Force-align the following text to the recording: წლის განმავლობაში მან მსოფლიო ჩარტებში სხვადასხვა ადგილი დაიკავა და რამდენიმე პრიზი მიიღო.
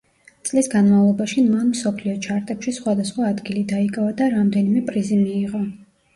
წლის 0.49 0.69
განმავლობაში 0.73 1.43
მან 1.49 1.67
მსოფლიო 1.73 2.15
ჩარტებში 2.29 2.73
სხვადასხვა 2.79 3.29
ადგილი 3.35 3.63
დაიკავა 3.75 4.17
და 4.25 4.33
რამდენიმე 4.35 4.85
პრიზი 4.91 5.23
მიიღო. 5.23 5.65